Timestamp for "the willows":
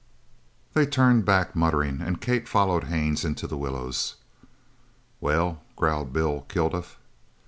3.45-4.15